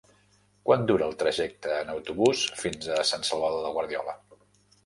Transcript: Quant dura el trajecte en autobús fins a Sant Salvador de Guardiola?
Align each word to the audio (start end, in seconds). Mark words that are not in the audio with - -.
Quant 0.69 0.85
dura 0.91 1.05
el 1.09 1.13
trajecte 1.19 1.75
en 1.81 1.93
autobús 1.97 2.41
fins 2.63 2.91
a 2.97 3.07
Sant 3.13 3.29
Salvador 3.31 3.63
de 3.67 3.75
Guardiola? 3.77 4.19